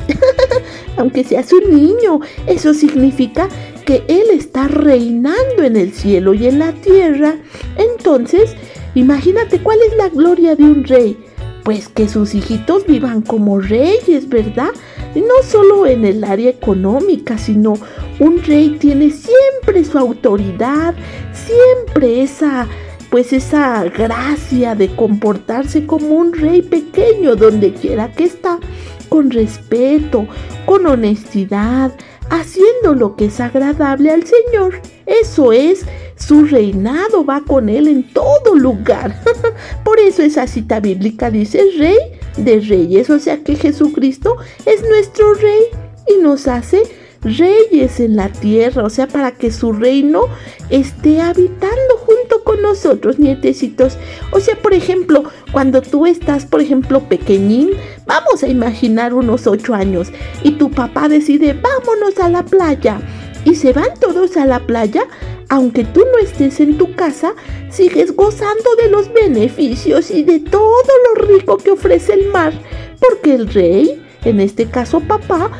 Aunque 0.96 1.24
seas 1.24 1.52
un 1.52 1.74
niño, 1.74 2.20
eso 2.46 2.74
significa 2.74 3.48
que 3.84 4.04
Él 4.08 4.30
está 4.32 4.68
reinando 4.68 5.62
en 5.62 5.76
el 5.76 5.92
cielo 5.92 6.34
y 6.34 6.46
en 6.46 6.58
la 6.58 6.72
tierra. 6.72 7.36
Entonces, 7.76 8.54
imagínate 8.94 9.60
cuál 9.60 9.78
es 9.86 9.96
la 9.96 10.08
gloria 10.08 10.56
de 10.56 10.64
un 10.64 10.84
rey. 10.84 11.16
Pues 11.64 11.88
que 11.88 12.08
sus 12.08 12.34
hijitos 12.34 12.86
vivan 12.86 13.22
como 13.22 13.60
reyes, 13.60 14.28
¿verdad? 14.28 14.70
No 15.14 15.46
solo 15.46 15.86
en 15.86 16.04
el 16.04 16.24
área 16.24 16.50
económica, 16.50 17.38
sino 17.38 17.74
un 18.18 18.42
rey 18.42 18.76
tiene 18.80 19.10
siempre 19.10 19.84
su 19.84 19.98
autoridad, 19.98 20.94
siempre 21.32 22.22
esa 22.22 22.66
pues 23.12 23.34
esa 23.34 23.84
gracia 23.84 24.74
de 24.74 24.96
comportarse 24.96 25.84
como 25.84 26.14
un 26.14 26.32
rey 26.32 26.62
pequeño 26.62 27.36
donde 27.36 27.74
quiera 27.74 28.10
que 28.10 28.24
está, 28.24 28.58
con 29.12 29.30
respeto, 29.30 30.26
con 30.64 30.86
honestidad, 30.86 31.92
haciendo 32.30 32.94
lo 32.94 33.14
que 33.14 33.26
es 33.26 33.40
agradable 33.40 34.10
al 34.10 34.24
Señor. 34.24 34.80
Eso 35.04 35.52
es, 35.52 35.84
su 36.16 36.46
reinado 36.46 37.22
va 37.22 37.42
con 37.46 37.68
él 37.68 37.88
en 37.88 38.10
todo 38.14 38.54
lugar. 38.54 39.22
Por 39.84 40.00
eso 40.00 40.22
esa 40.22 40.46
cita 40.46 40.80
bíblica 40.80 41.30
dice 41.30 41.62
rey 41.76 41.98
de 42.38 42.60
reyes, 42.60 43.10
o 43.10 43.18
sea 43.18 43.36
que 43.44 43.54
Jesucristo 43.54 44.38
es 44.64 44.82
nuestro 44.88 45.34
rey 45.34 45.60
y 46.08 46.22
nos 46.22 46.48
hace 46.48 46.82
reyes 47.20 48.00
en 48.00 48.16
la 48.16 48.30
tierra, 48.30 48.82
o 48.82 48.88
sea, 48.88 49.08
para 49.08 49.32
que 49.32 49.52
su 49.52 49.74
reino 49.74 50.22
esté 50.70 51.20
habitando 51.20 51.98
con 52.44 52.62
nosotros, 52.62 53.18
nietecitos. 53.18 53.98
O 54.30 54.40
sea, 54.40 54.56
por 54.56 54.74
ejemplo, 54.74 55.24
cuando 55.52 55.82
tú 55.82 56.06
estás, 56.06 56.46
por 56.46 56.60
ejemplo, 56.60 57.08
pequeñín, 57.08 57.70
vamos 58.06 58.42
a 58.42 58.48
imaginar 58.48 59.14
unos 59.14 59.46
ocho 59.46 59.74
años, 59.74 60.12
y 60.42 60.52
tu 60.52 60.70
papá 60.70 61.08
decide, 61.08 61.54
vámonos 61.54 62.18
a 62.20 62.28
la 62.28 62.44
playa. 62.44 63.00
Y 63.44 63.56
se 63.56 63.72
van 63.72 63.88
todos 64.00 64.36
a 64.36 64.46
la 64.46 64.60
playa, 64.60 65.04
aunque 65.48 65.84
tú 65.84 66.00
no 66.00 66.18
estés 66.18 66.60
en 66.60 66.78
tu 66.78 66.94
casa, 66.94 67.34
sigues 67.70 68.14
gozando 68.14 68.74
de 68.82 68.88
los 68.88 69.12
beneficios 69.12 70.10
y 70.10 70.22
de 70.22 70.38
todo 70.40 70.92
lo 71.08 71.26
rico 71.26 71.58
que 71.58 71.72
ofrece 71.72 72.14
el 72.14 72.28
mar, 72.28 72.52
porque 73.00 73.34
el 73.34 73.48
rey, 73.48 74.02
en 74.24 74.40
este 74.40 74.66
caso 74.66 75.00
papá, 75.00 75.50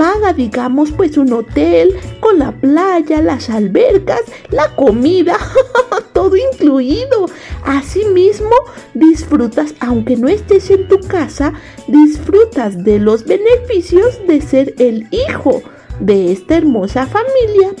paga, 0.00 0.32
digamos, 0.32 0.92
pues 0.92 1.18
un 1.18 1.30
hotel 1.30 1.94
con 2.20 2.38
la 2.38 2.52
playa, 2.52 3.20
las 3.20 3.50
albercas, 3.50 4.22
la 4.48 4.74
comida, 4.74 5.36
todo 6.14 6.36
incluido. 6.38 7.26
Asimismo, 7.66 8.54
disfrutas, 8.94 9.74
aunque 9.78 10.16
no 10.16 10.28
estés 10.28 10.70
en 10.70 10.88
tu 10.88 11.00
casa, 11.00 11.52
disfrutas 11.86 12.82
de 12.82 12.98
los 12.98 13.26
beneficios 13.26 14.18
de 14.26 14.40
ser 14.40 14.74
el 14.78 15.06
hijo 15.10 15.60
de 15.98 16.32
esta 16.32 16.56
hermosa 16.56 17.06
familia. 17.06 17.74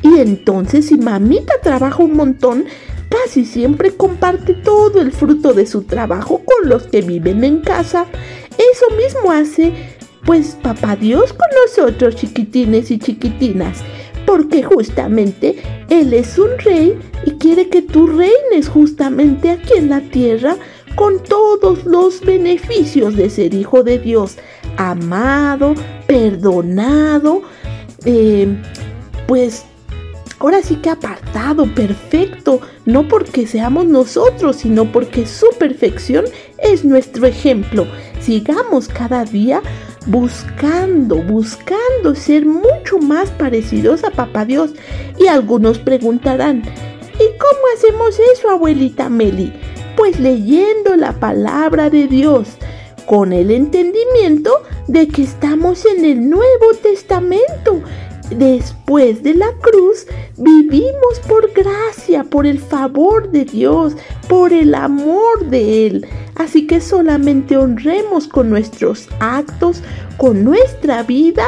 Y 0.00 0.20
entonces, 0.20 0.86
si 0.86 0.96
mamita 0.96 1.54
trabaja 1.60 2.04
un 2.04 2.14
montón, 2.14 2.66
casi 3.08 3.44
siempre 3.44 3.96
comparte 3.96 4.54
todo 4.54 5.00
el 5.00 5.10
fruto 5.10 5.52
de 5.52 5.66
su 5.66 5.82
trabajo 5.82 6.40
con 6.44 6.68
los 6.68 6.84
que 6.84 7.02
viven 7.02 7.42
en 7.42 7.62
casa. 7.62 8.06
Eso 8.56 8.86
mismo 8.96 9.32
hace 9.32 9.72
pues 10.24 10.56
papá 10.62 10.96
Dios 10.96 11.32
con 11.32 11.48
nosotros 11.64 12.16
chiquitines 12.16 12.90
y 12.90 12.98
chiquitinas, 12.98 13.82
porque 14.26 14.62
justamente 14.62 15.56
Él 15.90 16.12
es 16.14 16.38
un 16.38 16.58
rey 16.58 16.98
y 17.26 17.32
quiere 17.32 17.68
que 17.68 17.82
tú 17.82 18.06
reines 18.06 18.68
justamente 18.68 19.50
aquí 19.50 19.74
en 19.76 19.90
la 19.90 20.00
tierra 20.00 20.56
con 20.96 21.22
todos 21.22 21.84
los 21.84 22.20
beneficios 22.20 23.16
de 23.16 23.28
ser 23.28 23.54
hijo 23.54 23.82
de 23.82 23.98
Dios, 23.98 24.36
amado, 24.76 25.74
perdonado, 26.06 27.42
eh, 28.04 28.48
pues 29.26 29.64
ahora 30.38 30.62
sí 30.62 30.76
que 30.76 30.90
apartado, 30.90 31.66
perfecto, 31.74 32.60
no 32.86 33.08
porque 33.08 33.46
seamos 33.46 33.86
nosotros, 33.86 34.56
sino 34.56 34.90
porque 34.90 35.26
su 35.26 35.46
perfección 35.58 36.24
es 36.58 36.84
nuestro 36.84 37.26
ejemplo. 37.26 37.86
Sigamos 38.20 38.88
cada 38.88 39.24
día 39.24 39.62
buscando, 40.06 41.16
buscando 41.16 42.14
ser 42.14 42.46
mucho 42.46 42.98
más 42.98 43.30
parecidos 43.30 44.04
a 44.04 44.10
Papá 44.10 44.44
Dios. 44.44 44.72
Y 45.18 45.26
algunos 45.26 45.78
preguntarán, 45.78 46.62
¿y 46.62 47.38
cómo 47.38 47.60
hacemos 47.74 48.18
eso, 48.34 48.50
abuelita 48.50 49.08
Meli? 49.08 49.52
Pues 49.96 50.18
leyendo 50.18 50.96
la 50.96 51.12
palabra 51.12 51.90
de 51.90 52.08
Dios, 52.08 52.48
con 53.06 53.32
el 53.32 53.50
entendimiento 53.50 54.62
de 54.88 55.08
que 55.08 55.22
estamos 55.22 55.84
en 55.86 56.04
el 56.04 56.28
Nuevo 56.28 56.74
Testamento 56.82 57.82
después 58.30 59.22
de 59.22 59.34
la 59.34 59.52
cruz, 59.60 60.06
vivimos 60.36 61.20
por 61.26 61.52
gracia, 61.52 62.24
por 62.24 62.46
el 62.46 62.58
favor 62.58 63.30
de 63.30 63.44
Dios, 63.44 63.96
por 64.28 64.52
el 64.52 64.74
amor 64.74 65.46
de 65.46 65.86
Él. 65.86 66.06
Así 66.34 66.66
que 66.66 66.80
solamente 66.80 67.56
honremos 67.56 68.26
con 68.26 68.50
nuestros 68.50 69.08
actos, 69.20 69.82
con 70.16 70.44
nuestra 70.44 71.02
vida, 71.02 71.44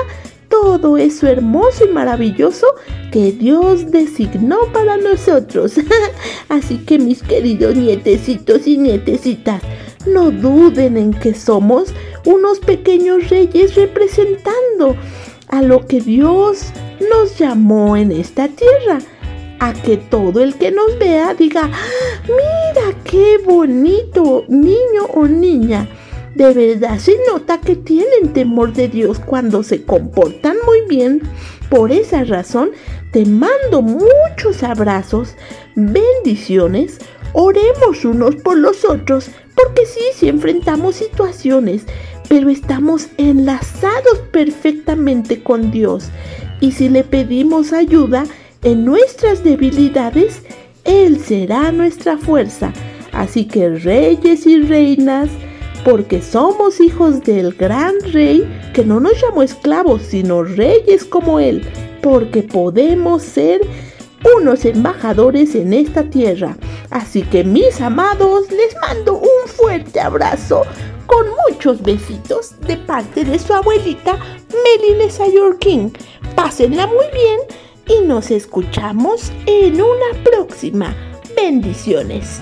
todo 0.49 0.97
eso 0.97 1.27
hermoso 1.27 1.85
y 1.85 1.93
maravilloso 1.93 2.67
que 3.13 3.33
Dios 3.33 3.91
designó 3.91 4.59
para 4.73 4.97
nosotros. 4.97 5.75
Así 6.49 6.79
que 6.79 6.99
mis 6.99 7.23
queridos 7.23 7.75
nietecitos 7.75 8.67
y 8.67 8.79
nietecitas, 8.79 9.63
no 10.07 10.31
duden 10.31 10.97
en 10.97 11.13
que 11.13 11.35
somos 11.35 11.93
unos 12.25 12.61
pequeños 12.61 13.29
reyes 13.29 13.75
representando 13.75 14.97
a 15.49 15.63
lo 15.63 15.87
que 15.87 16.01
Dios 16.01 16.73
nos 17.11 17.39
llamó 17.39 17.97
en 17.97 18.13
esta 18.13 18.49
tierra, 18.49 18.99
a 19.59 19.73
que 19.73 19.97
todo 19.97 20.43
el 20.43 20.55
que 20.55 20.71
nos 20.71 20.99
vea 20.99 21.35
diga, 21.35 21.71
mira 22.25 22.97
qué 23.05 23.39
bonito 23.45 24.45
niño 24.49 25.07
o 25.15 25.27
niña. 25.27 25.89
De 26.35 26.53
verdad 26.53 26.99
se 26.99 27.17
nota 27.31 27.61
que 27.61 27.77
tienen 27.77 28.35
temor 28.35 28.73
de 28.75 28.89
Dios 28.89 29.19
cuando 29.19 29.63
se 29.63 29.85
comportan 29.85 30.57
muy 30.67 30.83
bien. 30.87 31.23
Por 31.71 31.91
esa 31.91 32.25
razón 32.25 32.73
te 33.11 33.25
mando 33.25 33.81
muchos 33.81 34.63
abrazos, 34.63 35.35
bendiciones, 35.75 36.99
oremos 37.33 38.05
unos 38.05 38.37
por 38.37 38.59
los 38.59 38.85
otros, 38.85 39.31
porque 39.55 39.87
sí, 39.87 40.03
si 40.15 40.29
enfrentamos 40.29 40.97
situaciones 40.97 41.87
pero 42.29 42.51
estamos 42.51 43.09
enlazados 43.19 44.19
perfectamente 44.31 45.43
con 45.43 45.71
Dios. 45.71 46.11
Y 46.61 46.73
si 46.73 46.89
le 46.89 47.05
pedimos 47.05 47.73
ayuda 47.73 48.25
en 48.63 48.85
nuestras 48.85 49.45
debilidades, 49.45 50.43
Él 50.85 51.21
será 51.21 51.73
nuestra 51.73 52.17
fuerza. 52.17 52.73
Así 53.13 53.47
que 53.47 53.69
reyes 53.71 54.47
y 54.47 54.61
reinas, 54.63 55.29
porque 55.85 56.21
somos 56.21 56.81
hijos 56.81 57.23
del 57.23 57.53
gran 57.53 57.95
rey, 58.13 58.47
que 58.75 58.85
no 58.85 59.01
nos 59.01 59.21
llamó 59.21 59.43
esclavos, 59.43 60.03
sino 60.03 60.43
reyes 60.43 61.05
como 61.05 61.39
Él, 61.39 61.63
porque 62.03 62.43
podemos 62.43 63.23
ser 63.23 63.61
unos 64.39 64.65
embajadores 64.65 65.55
en 65.55 65.73
esta 65.73 66.03
tierra. 66.05 66.57
Así 66.91 67.23
que 67.23 67.45
mis 67.45 67.81
amados, 67.81 68.51
les 68.51 68.75
mando 68.81 69.19
un 69.19 69.49
fuerte 69.49 70.01
abrazo 70.01 70.63
con 71.07 71.27
muchos 71.49 71.83
besitos 71.83 72.59
de 72.61 72.77
parte 72.77 73.25
de 73.25 73.39
su 73.39 73.55
abuelita 73.55 74.19
Melina 74.65 75.59
King. 75.59 75.91
Pásenla 76.35 76.87
muy 76.87 77.07
bien 77.13 77.41
y 77.89 78.07
nos 78.07 78.31
escuchamos 78.31 79.33
en 79.47 79.81
una 79.81 80.25
próxima. 80.25 80.95
Bendiciones. 81.37 82.41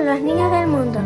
Los 0.00 0.20
niños 0.20 0.50
del 0.50 0.66
mundo. 0.66 0.98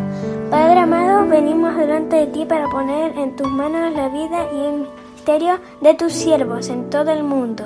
Padre 0.49 0.79
amado, 0.79 1.27
venimos 1.27 1.75
delante 1.75 2.15
de 2.15 2.27
ti 2.27 2.45
para 2.45 2.67
poner 2.69 3.17
en 3.17 3.35
tus 3.35 3.47
manos 3.47 3.93
la 3.93 4.09
vida 4.09 4.47
y 4.53 4.65
el 4.65 4.87
misterio 5.13 5.59
de 5.81 5.93
tus 5.93 6.13
siervos 6.13 6.69
en 6.69 6.89
todo 6.89 7.11
el 7.11 7.23
mundo. 7.23 7.65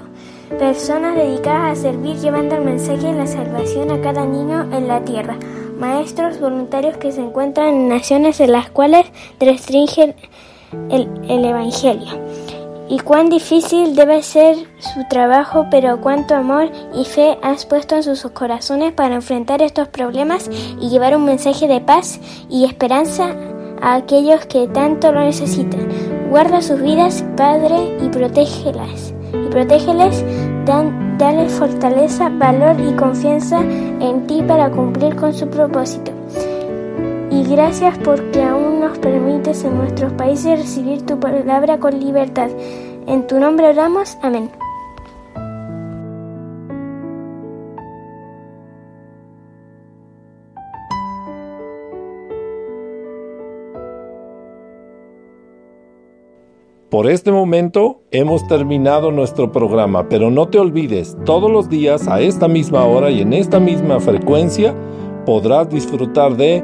Personas 0.59 1.15
dedicadas 1.15 1.79
a 1.79 1.81
servir 1.81 2.17
llevando 2.17 2.55
el 2.55 2.65
mensaje 2.65 3.07
de 3.07 3.13
la 3.13 3.27
salvación 3.27 3.91
a 3.91 4.01
cada 4.01 4.25
niño 4.25 4.63
en 4.73 4.87
la 4.87 5.03
tierra. 5.05 5.37
Maestros 5.79 6.39
voluntarios 6.39 6.97
que 6.97 7.11
se 7.11 7.21
encuentran 7.21 7.69
en 7.69 7.89
naciones 7.89 8.39
en 8.39 8.51
las 8.51 8.69
cuales 8.69 9.05
restringen 9.39 10.15
el 10.89 11.45
Evangelio 11.45 12.11
y 12.89 12.99
cuán 12.99 13.29
difícil 13.29 13.95
debe 13.95 14.21
ser 14.21 14.55
su 14.79 15.07
trabajo, 15.09 15.67
pero 15.71 16.01
cuánto 16.01 16.35
amor 16.35 16.69
y 16.93 17.05
fe 17.05 17.37
has 17.41 17.65
puesto 17.65 17.95
en 17.95 18.03
sus 18.03 18.21
corazones 18.31 18.93
para 18.93 19.15
enfrentar 19.15 19.61
estos 19.61 19.87
problemas 19.87 20.49
y 20.79 20.89
llevar 20.89 21.15
un 21.15 21.25
mensaje 21.25 21.67
de 21.67 21.81
paz 21.81 22.19
y 22.49 22.65
esperanza 22.65 23.35
a 23.81 23.95
aquellos 23.95 24.45
que 24.45 24.67
tanto 24.67 25.11
lo 25.11 25.21
necesitan. 25.21 25.87
Guarda 26.29 26.61
sus 26.61 26.81
vidas, 26.81 27.23
Padre, 27.37 27.97
y 28.01 28.09
protégelas. 28.09 29.13
Y 29.33 29.49
protégeles, 29.49 30.23
dan, 30.65 31.17
dale 31.17 31.49
fortaleza, 31.49 32.29
valor 32.29 32.75
y 32.79 32.93
confianza 32.95 33.61
en 33.61 34.25
ti 34.27 34.41
para 34.41 34.71
cumplir 34.71 35.15
con 35.15 35.33
su 35.33 35.47
propósito. 35.49 36.11
Y 37.29 37.43
gracias 37.43 37.97
porque 37.99 38.41
aún 38.41 38.72
permites 39.03 39.63
en 39.65 39.77
nuestros 39.77 40.13
países 40.13 40.57
recibir 40.57 41.05
tu 41.05 41.19
palabra 41.19 41.77
con 41.77 41.99
libertad. 41.99 42.49
En 43.05 43.27
tu 43.27 43.39
nombre 43.39 43.67
oramos. 43.67 44.17
Amén. 44.21 44.49
Por 56.89 57.09
este 57.09 57.31
momento 57.31 58.03
hemos 58.11 58.47
terminado 58.47 59.11
nuestro 59.11 59.51
programa, 59.51 60.07
pero 60.09 60.29
no 60.29 60.47
te 60.49 60.59
olvides, 60.59 61.17
todos 61.25 61.51
los 61.51 61.67
días 61.67 62.07
a 62.07 62.21
esta 62.21 62.47
misma 62.47 62.85
hora 62.85 63.09
y 63.09 63.21
en 63.21 63.33
esta 63.33 63.59
misma 63.59 63.99
frecuencia 63.99 64.75
podrás 65.25 65.67
disfrutar 65.69 66.37
de 66.37 66.63